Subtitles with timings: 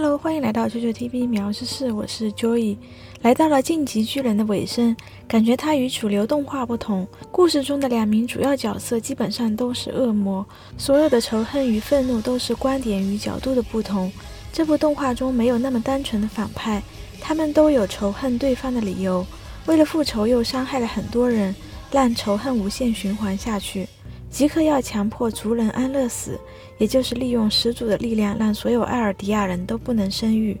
[0.00, 2.76] Hello，欢迎来到九九 TV 秒知识，我是 Joy。
[3.22, 7.04] 来到了晋级巨人的尾声，感觉它与主流动画不同。
[7.32, 14.12] 故事中的两名主要角色基本上都是恶魔，所有的仇恨与愤怒都是观点与角度的不同。
[14.52, 16.80] 这部动画中没有那么单纯的反派，
[17.20, 19.26] 他们都有仇恨对方的理由，
[19.66, 21.52] 为了复仇又伤害了很多人，
[21.90, 23.88] 让仇恨无限循环下去。
[24.30, 26.38] 即刻要强迫族人安乐死，
[26.76, 30.56] 也就是利用始祖的力量，让所有艾尔迪亚人都不能生育，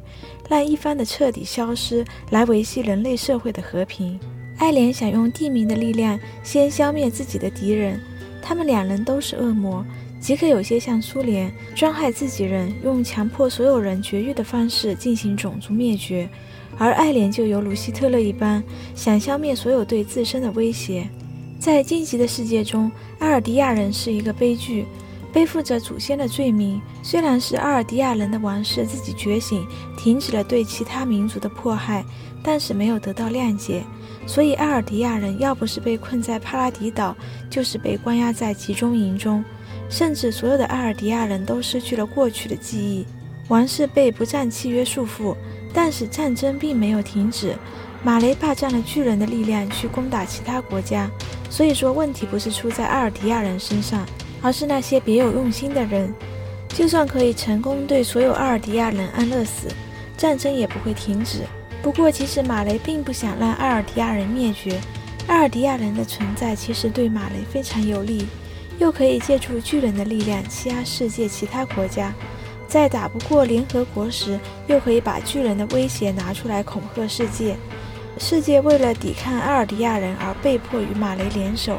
[0.48, 4.18] 让一方的彻底消失，来维系人类社会的和平。
[4.56, 8.00] 爱莲想用地名的力量先消灭自己的敌人，
[8.42, 9.84] 他们两人都是恶魔，
[10.18, 16.28] 即刻有些像苏联，专害自己人，用强迫所有人绝育的方式进行种族灭绝，
[16.76, 18.64] 而爱莲就犹如希特勒一般，
[18.96, 21.08] 想消灭所有对自身的威胁。
[21.58, 24.86] 在荆棘的世界中，阿尔迪亚人是一个悲剧，
[25.32, 26.80] 背负着祖先的罪名。
[27.02, 32.04] 虽然是阿尔迪亚人的王室自己觉醒，停止了对其他民族的迫害，
[32.42, 33.82] 但是没有得到谅解。
[34.24, 37.16] 所以，阿尔迪亚人要不是被困在帕拉迪岛，
[37.50, 39.44] 就是被关押在集中营中。
[39.88, 43.06] 甚至所有的阿尔迪亚人都失去了过去的记忆。
[43.48, 45.34] 王室被不战契约束缚，
[45.72, 47.56] 但是战争并没有停止。
[48.02, 51.10] 马雷霸占了巨人的力量去攻打其他国家。
[51.50, 54.06] 所以说，问题不是出在阿尔迪亚人身上，
[54.42, 56.12] 而是那些别有用心的人。
[56.68, 59.68] 就算可以成功对所有阿尔迪亚人安乐死，
[60.16, 61.40] 战争也不会停止。
[61.82, 64.78] 不过，其实马雷并不想让阿尔迪亚人灭绝。
[65.26, 68.26] 阿尔迪亚人的存在其实对马雷非常有利，
[68.78, 72.12] 又可以借助巨人的力量欺压世界其他国家，
[72.68, 77.56] 在打不过联合国时，又可以把巨人的威胁拿出来恐吓世界。
[78.18, 81.78] 世界为了抵抗阿尔迪亚人而被迫与马雷联手。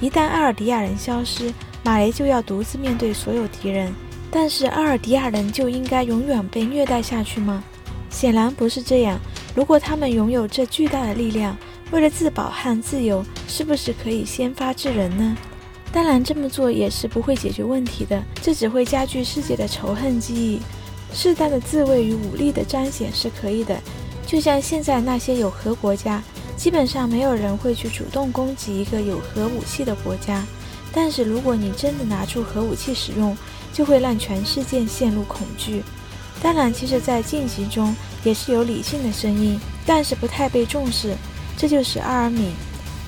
[0.00, 3.92] 一旦阿尔迪亚人消失，马雷就要独自面对所有敌人。
[4.30, 7.62] 但是阿尔迪亚人就应该永远被虐待下去吗？
[8.10, 9.18] 显然不是这样。
[9.54, 11.56] 如果他们拥有这巨大的力量，
[11.92, 15.36] 为了自保和自由，是不是可以先发制人呢？
[15.92, 20.60] 当然，这么做也是不会解决问题的，这只会加剧世界的仇恨记忆。
[21.12, 23.78] 适当的自卫与武力的彰显是可以的。
[24.26, 26.22] 就像现在那些有核国家，
[26.56, 30.44] 基本上没有人会去主动攻击一个有核武器的国家。
[30.92, 33.36] 但是如果你真的拿出核武器使用，
[33.72, 35.82] 就会让全世界陷入恐惧。
[36.42, 41.14] 当然，其实，在晋级中也是有理性的声音，但是不太被重视。
[41.56, 42.52] 这就是阿尔敏，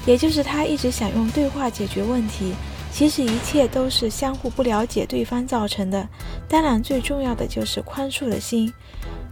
[0.06, 2.54] 也就是他一直想用对话解决问题。
[2.92, 6.08] 其实一切都是相互不了解对方造成的。
[6.48, 8.72] 当然，最重要的就是宽恕的心。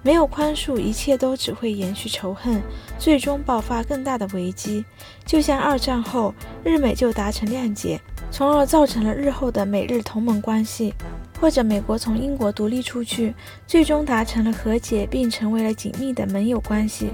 [0.04, 2.62] 没有宽恕，一切都只会延续仇恨，
[2.98, 4.84] 最终爆发更大的危机。
[5.24, 7.98] 就像二战后，日美就达成谅解，
[8.30, 10.92] 从而造成了日后的美日同盟关系；
[11.40, 13.34] 或者美国从英国独立出去，
[13.66, 17.08] 最终达成了和解，并成为了紧密的盟友关系。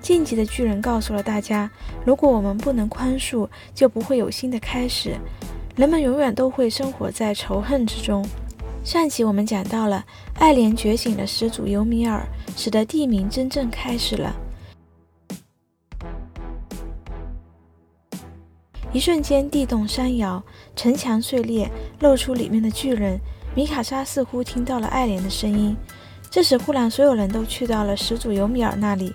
[0.00, 1.68] 晋级的巨人告诉了大家：
[2.04, 5.16] 如果我们不能宽恕，就不会有新的开始，
[5.74, 8.24] 人们永远都会生活在仇恨之中。
[8.86, 10.04] 上期我们讲到了
[10.34, 12.24] 爱莲觉醒了始祖尤米尔，
[12.56, 14.32] 使得地名真正开始了。
[18.92, 20.40] 一瞬间，地动山摇，
[20.76, 23.18] 城墙碎裂，露出里面的巨人。
[23.56, 25.76] 米卡莎似乎听到了爱莲的声音。
[26.30, 29.12] 这时，忽然所有人都去到了始祖尤米尔那里，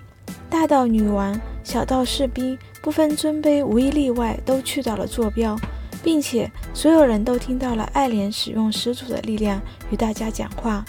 [0.50, 5.56] 大到女王，小到士兵，不分尊卑，无一例外都去到了坐标。
[6.02, 10.84] 并且所有人都听到了爱莲使用始祖的力量与大家讲话。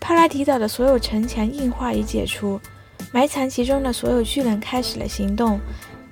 [0.00, 2.60] 帕拉提岛的所有城墙硬化已解除，
[3.12, 5.60] 埋藏其中的所有巨人开始了行动。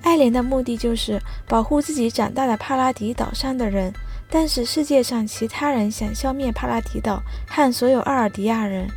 [0.01, 3.93] 爱莲的目的就是保护自己长大的帕拉迪岛上的人，
[4.29, 8.87] 但是世界上其他人想消灭帕拉提岛和所有阿尔迪亚人。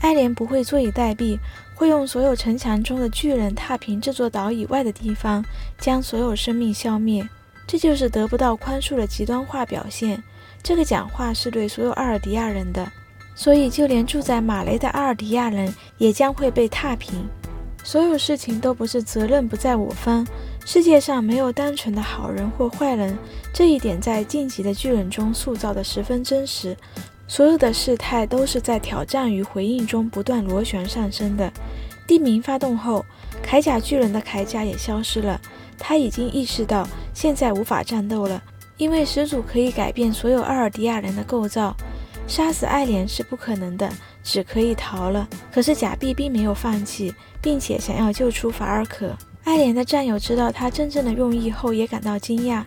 [0.00, 1.38] 爱莲不会坐以待毙，
[1.74, 5.44] 会用所有城墙中的巨人踏平这座岛以外的地方，
[5.78, 7.26] 将所有生命消灭。
[7.66, 10.22] 这就是得不到宽恕的极端化表现。
[10.62, 12.90] 这个讲话是对所有阿尔迪亚人的，
[13.34, 17.26] 所以就连住在马雷的阿尔迪亚人也将会被踏平。
[17.84, 20.26] 所有事情都不是责任不在我方，
[20.64, 23.16] 世界上没有单纯的好人或坏人，
[23.52, 26.76] 这一点在晋级的巨人中塑造的十分真实。
[27.28, 31.52] 所有的事态都是在挑战与回应中不断螺旋上升的。
[32.08, 33.04] 地名发动后，
[33.44, 35.40] 铠甲巨人的铠甲也消失了。
[35.78, 38.42] 他已经意识到现在无法战斗了，
[38.76, 41.74] 因为始祖可以改变所有阿尔迪亚人的构造。
[42.26, 43.88] 杀死爱莲是不可能的，
[44.24, 45.28] 只可以逃了。
[45.52, 49.16] 可是假币并没有放弃，并且想要救出法尔可。
[49.44, 52.64] 爱莲的战友知道他真正的用意后，也感到惊讶，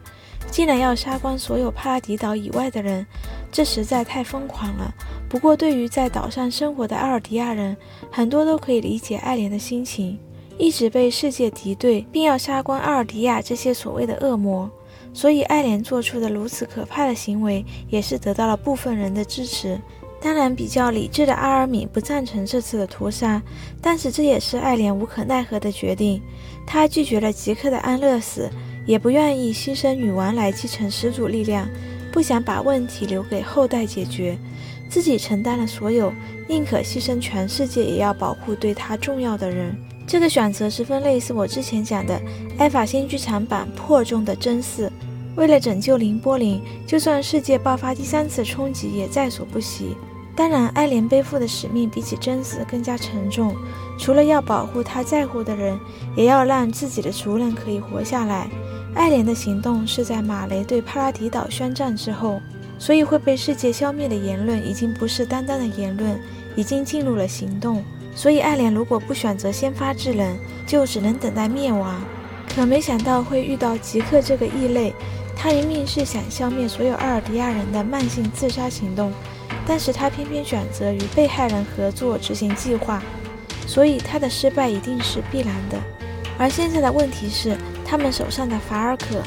[0.49, 3.05] 竟然要杀光所有帕拉迪岛以外的人。
[3.51, 4.93] 这实在太疯狂了。
[5.27, 7.75] 不过，对于在岛上生活的阿尔迪亚人，
[8.09, 10.17] 很多都可以理解爱莲的心情。
[10.59, 14.69] 一直被世界敌对，并要杀光阿尔迪亚这些所谓的恶魔，
[15.13, 19.79] 所以爱莲做出的如此可怕的行为，也是得到了部分人的支持。
[20.21, 23.41] 当然，比较理智的阿尔敏不赞成这次的屠杀，
[23.81, 26.21] 但是这也是爱莲无可奈何的决定。
[26.67, 28.49] 他拒绝了吉克的安乐死，
[28.85, 31.69] 也不愿意牺牲女王来继承始祖力量，
[32.11, 34.37] 不想把问题留给后代解决，
[34.89, 36.11] 自己承担了所有，
[36.49, 39.73] 宁可牺牲全世界也要保护对他重要的人。
[40.09, 42.15] 这个选择十分类似我之前讲的
[42.57, 44.89] 《爱法新剧场版破》中的真嗣。
[45.35, 49.95] 为了拯救凌波林，就算世界爆发第三次冲击也在所不惜。
[50.35, 53.55] 当然，爱莲背负的使命比起真嗣更加沉重。
[53.99, 55.79] 除了要保护他在乎的人，
[56.17, 58.49] 也要让自己的族人可以活下来。
[58.95, 62.41] 爱莲的行动是在马雷对帕拉迪岛宣战之后，
[62.79, 66.19] 所以会被世界消灭的言论已经不是单单的言论，
[66.55, 67.83] 已经进入了行动。
[68.19, 70.37] 所以，爱莲如果不选择先发制人，
[70.67, 72.03] 就只能等待灭亡。
[72.53, 74.93] 可没想到会遇到吉克这个异类，
[75.37, 79.13] 他明明是想消灭所有阿尔迪亚人的慢性自杀行动，
[79.65, 83.01] 但是他偏偏选择与被害人合作执行计划，
[83.65, 85.77] 所以他的失败一定是必然的。
[86.37, 87.55] 而现在的问题是，
[87.85, 89.23] 他们手上的法尔可，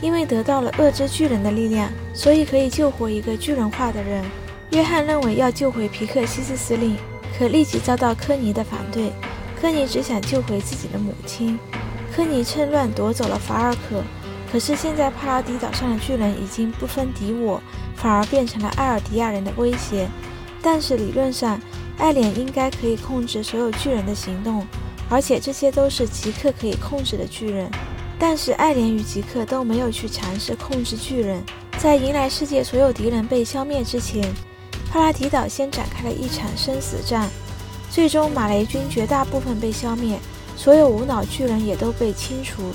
[0.00, 4.24] 因为得到了恶之巨人的力量，所以可以救活一个巨人化的人。
[4.72, 6.96] 约翰认为要救回皮克西斯司令。
[7.42, 9.10] 可立即遭到科尼的反对。
[9.60, 11.58] 科尼只想救回自己的母亲。
[12.14, 14.00] 科尼趁乱夺走了法尔可。
[14.52, 17.60] 可是现在帕拉迪岛上的巨人已经不分敌我，
[17.96, 20.08] 反而变成了艾尔迪亚人的威胁。
[20.62, 21.60] 但是理论上，
[21.98, 24.64] 艾莲应该可以控制所有巨人的行动，
[25.10, 27.68] 而且这些都是吉克可以控制的巨人。
[28.20, 31.42] 但是艾莲与吉克都没有去尝试控制巨人。
[31.76, 34.22] 在迎来世界所有敌人被消灭之前。
[34.92, 37.26] 帕拉提岛先展开了一场生死战，
[37.90, 40.18] 最终马雷军绝大部分被消灭，
[40.54, 42.74] 所有无脑巨人也都被清除。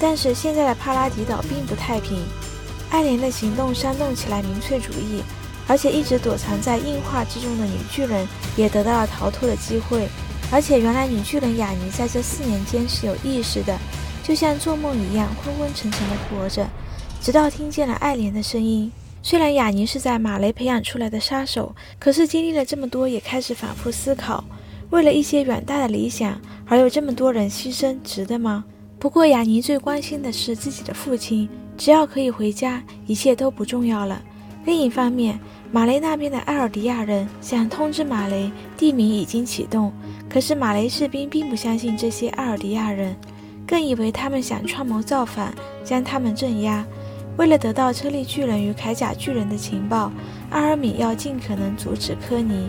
[0.00, 2.18] 但是现在的帕拉迪岛并不太平，
[2.90, 5.22] 爱莲的行动煽动起来民粹主义，
[5.68, 8.26] 而且一直躲藏在硬化之中的女巨人
[8.56, 10.08] 也得到了逃脱的机会。
[10.50, 13.78] 而且原来女巨人雅尼在这四年间是有意识的，
[14.24, 16.66] 就像做梦一样昏昏沉沉的活着。
[17.22, 18.90] 直到听见了爱莲的声音。
[19.22, 24.42] 虽然雅尼是在马雷培养出来的杀手，可是经历了这么多，也开始反复思考：
[24.90, 28.64] 为了一些远大的理想，而有这么多人牺牲，值得吗？
[28.98, 31.48] 不过雅尼最关心的是自己的父亲，
[31.78, 34.20] 只要可以回家，一切都不重要了。
[34.64, 35.38] 另一方面，
[35.70, 39.92] 马雷那边的艾尔迪亚人想通知马雷，地名已经启动，
[40.28, 43.14] 可是马雷士兵并不相信这些艾尔迪亚人，
[43.64, 45.54] 更以为他们想串谋造反，
[45.84, 46.84] 将他们镇压。
[47.36, 50.12] 为了得到车力巨人与铠甲巨人的情报，
[50.50, 52.68] 阿尔敏要尽可能阻止科尼。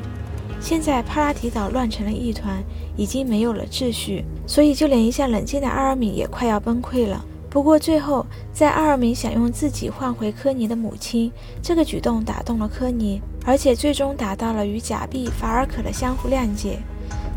[0.59, 2.63] 现在帕拉提岛乱成了一团，
[2.95, 7.23] 已经没有了秩序，所以就连一向冷静的阿尔敏也快要崩溃了。
[7.49, 11.29] 不过最后，在阿尔敏想用自己换回科尼的母亲，
[11.61, 16.79] 这个举动打动了科尼，而且最终达到了与假币法尔可的相互谅解。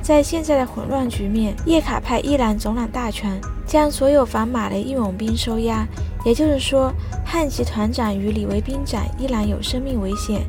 [0.00, 5.84] 在现在的混乱局面，叶卡派依然总揽大权，将所有反马雷义勇兵收押。
[6.26, 6.92] 也就是说，
[7.24, 10.44] 汉吉团长与李维兵长依然有生命危险，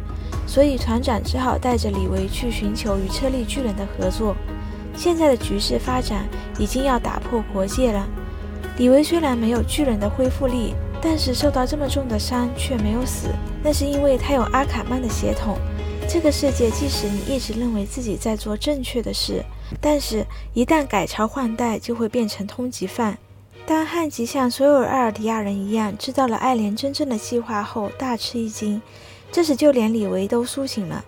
[0.47, 4.35] 所以团长只好带着李维去寻求与车力巨人的合作。
[4.95, 8.07] 现在的局势发展已经要打破国界了。
[8.79, 13.27] 李维虽然没有巨人的恢复力，但是受到这么重的伤却没有死，
[13.63, 15.59] 那是因为他有阿卡曼的血统。
[16.09, 19.45] 这个世界，即使你一直认为自己在做正确的事，
[19.79, 23.15] 但是一旦改朝换代，就会变成通缉犯。
[23.67, 28.81] 当汉吉像所有艾尔迪亚人一样知道了爱莲真正的计划后，大吃一惊。
[29.29, 31.03] 这时，就连李维都苏醒了。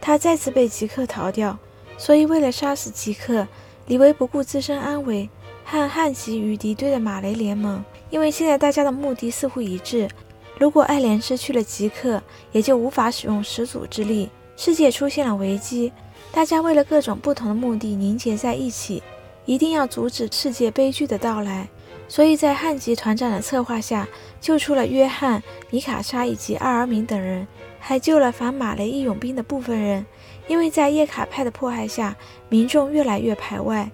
[0.00, 1.58] 他再次被吉克逃掉，
[1.96, 3.48] 所以为了杀死吉克，
[3.86, 5.28] 李维不顾自身安危，
[5.64, 7.84] 和汉吉与敌对的马雷联盟。
[8.10, 10.08] 因为现在大家的目的似乎一致：
[10.56, 15.92] 如果爱莲失去了吉克，也就无法使用始祖之力，世界出现了危机。
[16.30, 19.02] 大家为了各种不同的目的凝结在一起，
[19.46, 21.68] 一定要阻止世界悲剧的到来。
[22.08, 24.08] 所以在汉吉团长的策划下，
[24.40, 27.46] 救出了约翰、米卡莎以及阿尔敏等人，
[27.78, 30.04] 还救了反马雷义勇兵的部分人。
[30.46, 32.16] 因为在叶卡派的迫害下，
[32.48, 33.90] 民众越来越排外。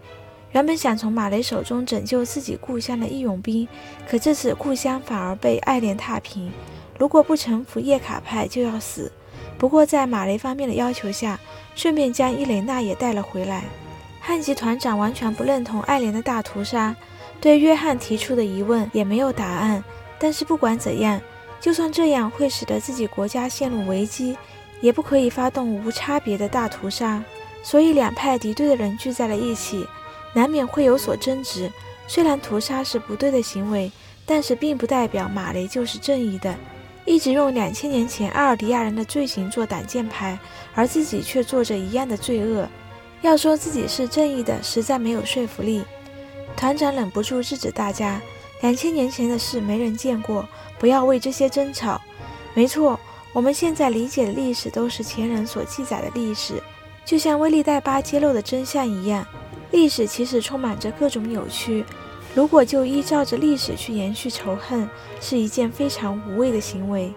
[0.53, 3.67] 原本想从马雷手中拯救自己故乡的义勇兵，
[4.09, 6.53] 可这次故乡反而被爱莲踏平。
[6.97, 9.11] 如果不臣服叶卡派，就要死。
[9.59, 11.41] 不过在马雷方面的要求下，
[11.75, 13.65] 顺便将伊雷娜也带了回来。
[14.21, 16.95] 汉吉团长完全不认同爱莲的大屠杀。
[17.41, 19.85] 对约翰提出的疑问也没有答案，
[20.19, 21.21] 但是不管怎样，
[21.61, 24.37] 就算这样会使得自己国家陷入危机，
[24.81, 27.23] 也不可以发动无差别的大屠杀。
[27.63, 29.87] 所以两派敌对的人聚在了一起，
[30.35, 31.71] 难免会有所争执。
[32.07, 33.91] 虽然屠杀是不对的行为，
[34.27, 36.55] 但是并不代表马雷就是正义的。
[37.07, 40.39] 一直用两千年前阿尔迪亚人的罪行做挡箭牌，
[40.75, 42.69] 而自己却做着一样的罪恶，
[43.23, 45.83] 要说自己是正义的，实在没有说服力。
[46.57, 48.21] 团长忍不住制止大家：
[48.63, 52.01] 两千年前的事没人见过，不要为这些争吵。
[52.55, 52.99] 没错，
[53.33, 56.63] 我们现在理解的历史都是前人所记载的历史，
[57.05, 59.27] 就像威利代巴揭露的真相一样。
[59.73, 61.85] 历史其实充满着各种扭曲。
[62.35, 64.89] 如果就依照着历史去延续仇恨，
[65.21, 67.13] 是一件非常无谓的行为。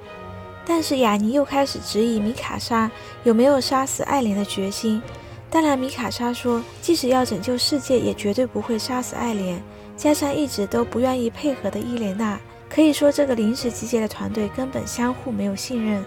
[0.66, 2.92] 但是雅尼又开始质疑米卡莎
[3.24, 5.02] 有没有杀死爱莲的决心。
[5.50, 9.62] 当然，米卡莎说，即使要拯救世界，也绝对不会杀死爱莲。
[9.96, 12.40] 加上一直都不愿意配合的伊莲娜，
[12.70, 16.04] 可以说这个临时集结的团队根本相互没有信任。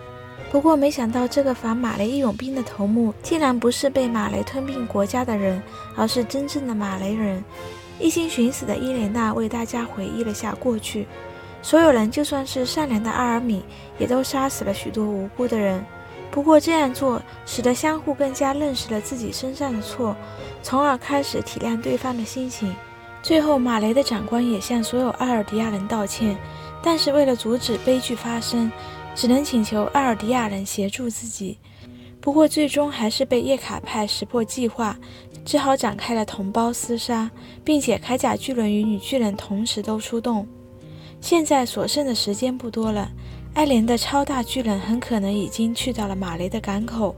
[0.52, 5.62] 不过，没想到这个反马雷义勇兵的头目，竟然不是被马雷吞并国家的人，
[5.96, 7.42] 而是真正的马雷人。
[7.98, 11.06] 一心寻死的伊莲娜为大家回忆了下过去，
[11.62, 13.64] 所有人就算是善良的阿尔米，
[13.98, 15.84] 也都杀死了许多无辜的人。
[16.30, 20.16] 不过这样做使得相互更加认识了自己身上的错，
[20.62, 22.74] 从而开始体谅对方的心情。
[23.22, 26.36] 最后，马雷的长官也向所有阿尔迪亚人道歉，
[26.82, 28.70] 但是为了阻止悲剧发生，
[29.14, 31.58] 只能请求阿尔迪亚人协助自己。
[32.20, 34.96] 不过最终还是被叶卡派识破计划。
[35.42, 37.30] 只好展开了同胞厮杀，
[37.64, 40.46] 并且铠甲巨人与女巨人同时都出动。
[41.18, 43.10] 现在所剩的时间不多了，
[43.54, 47.14] 艾莲的超大巨人很可能已经去到了马雷的港口。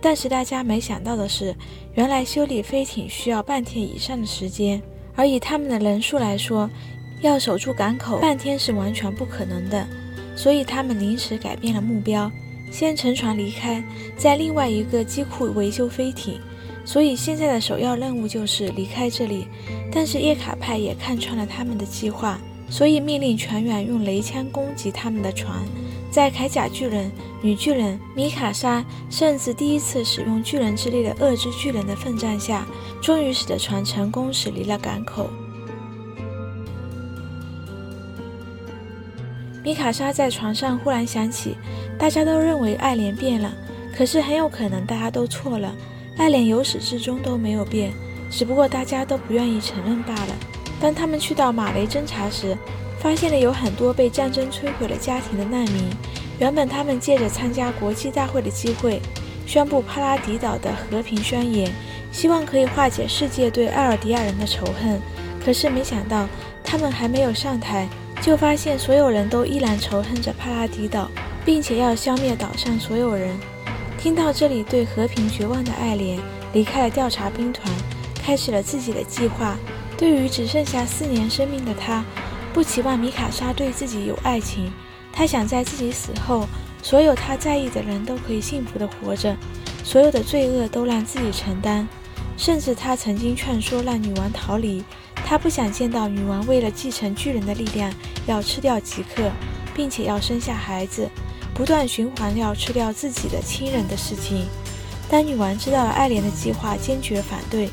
[0.00, 1.54] 但是大家没想到的是，
[1.94, 4.80] 原来修理飞艇需要半天以上的时间，
[5.14, 6.68] 而以他们的人数来说，
[7.22, 9.86] 要守住港口半天是完全不可能的。
[10.36, 12.30] 所以他们临时改变了目标，
[12.70, 13.82] 先乘船离开，
[14.18, 16.38] 在另外一个机库维修飞艇。
[16.84, 19.48] 所以现在的首要任务就是离开这里，
[19.90, 25.64] 但是叶卡派也看穿了他们的计划，所以命令船员用雷枪攻击他们的船。
[26.10, 27.10] 在铠甲巨人、
[27.42, 32.66] 女巨人米卡莎甚至第一次使用巨人之力的恶之巨人的奋战下，
[33.02, 35.28] 终于使得船成功驶离了港口。
[39.62, 41.56] 米卡莎在船上忽然想起，
[41.98, 43.52] 大家都认为爱莲变了，
[43.94, 45.74] 可是很有可能大家都错了。
[46.16, 47.92] 爱莲由始至终都没有变，
[48.30, 50.36] 只不过大家都不愿意承认罢了。
[50.80, 52.56] 当他们去到马雷侦查时，
[52.98, 55.90] 发现了有很多被战争摧毁了家庭的难民。
[56.38, 59.00] 原本他们借着参加国际大会的机会，
[59.46, 61.70] 宣布帕拉迪岛的和平宣言，
[62.12, 65.00] 希望可以化解世界对艾尔迪亚人的仇恨。
[65.42, 66.26] 可是没想到，
[66.62, 67.88] 他们还没有上台，
[68.20, 71.10] 就发现所有人都依然仇恨着帕拉迪岛，
[71.44, 73.34] 并且要消灭岛上所有人。
[73.96, 76.18] 听到这里，对和平绝望的爱莲
[76.52, 77.72] 离开了调查兵团，
[78.22, 79.56] 开始了自己的计划。
[79.96, 82.04] 对于只剩下四年生命的他，
[82.52, 84.72] 不期望米卡莎对自己有爱情。
[85.12, 86.46] 他想在自己死后，
[86.82, 89.34] 所有他在意的人都可以幸福的活着，
[89.82, 91.88] 所有的罪恶都让自己承担。
[92.36, 94.84] 甚至他曾经劝说让女王逃离，
[95.14, 97.90] 他不想见到女王为了继承巨人的力量
[98.26, 99.30] 要吃掉吉克，
[99.74, 101.08] 并且要生下孩子。
[101.54, 104.44] 不断循环要吃掉自己的亲人的事情。
[105.08, 107.70] 当女王知道了爱莲的计划，坚决反对。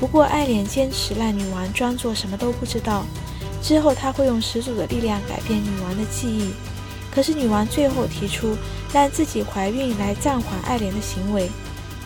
[0.00, 3.04] 不过爱莲坚持让女王装作什么都不知道。
[3.60, 6.52] 之后他会用始祖的力量改变女王的记忆。
[7.14, 8.56] 可是女王最后提出
[8.94, 11.50] 让自己怀孕来暂缓爱莲的行为。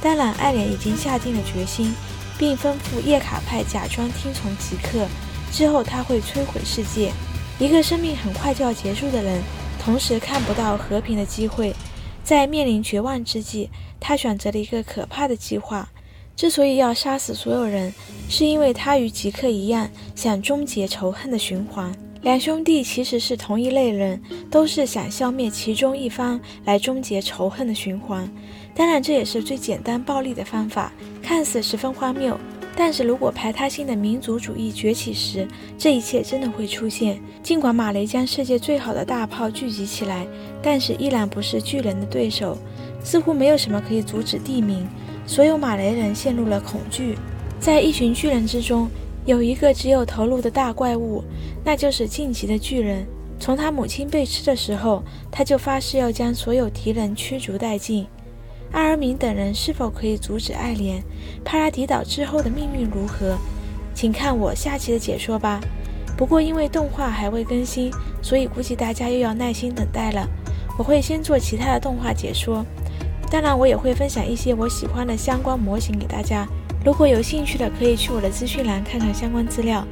[0.02, 1.94] 当然，爱莲已经下定了决心，
[2.36, 5.06] 并吩咐叶卡派假装听从即刻。
[5.52, 7.12] 之后他会摧毁世界。
[7.60, 9.40] 一个生命很快就要结束的人。
[9.78, 11.72] 同时看不到和平的机会，
[12.24, 13.70] 在面临绝望之际，
[14.00, 15.90] 他选择了一个可怕的计划。
[16.36, 17.92] 之所以要杀死所有人，
[18.28, 21.94] 是因为他与吉克一样，想终结仇恨的循环。
[22.22, 28.28] 两兄弟其实是同一类人，都是想消灭其中一方来终结仇恨的循环。
[28.74, 30.90] 当然，这也是最简单暴力的方法，
[31.22, 32.38] 看似十分荒谬。
[32.76, 35.46] 但是如果排他性的民族主义崛起时，
[35.78, 37.20] 这一切真的会出现。
[37.42, 40.26] 尽管马雷将世界最好的大炮聚集起来，
[40.60, 42.58] 但是依然不是巨人的对手。
[43.04, 44.88] 似乎没有什么可以阻止地名。
[45.26, 47.16] 所有马雷人陷入了恐惧。
[47.59, 48.88] 在一群巨人之中，
[49.25, 51.25] 有一个只有头颅的大怪物，
[51.64, 53.07] 那就是晋级的巨人。
[53.40, 58.07] 从他母亲被吃的时候，他就发誓要将所有敌人驱逐殆尽。
[58.73, 61.02] 阿尔敏等人是否可以阻止爱莲？
[61.45, 63.37] 帕拉迪岛之后的命运如何？
[63.95, 65.61] 请看我下期的解说吧。
[66.16, 67.90] 不过因为动画还未更新，
[68.23, 70.28] 所以估计大家又要耐心等待了。
[70.78, 72.64] 我会先做其他的动画解说，
[73.31, 76.47] 当然我也会分享一些我喜欢的相关模型给大家。
[76.85, 79.85] 如果有兴趣的，可以去我的资讯栏看看相关资料。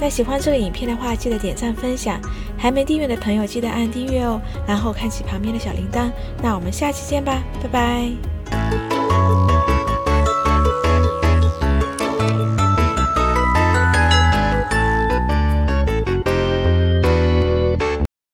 [0.00, 2.20] 那喜欢这个影片的话，记得点赞分享。
[2.56, 6.10] 还没订阅的朋友，记得按订阅哦，然后开启旁边的小铃铛。
[6.42, 9.47] 那我们下期见吧，拜拜。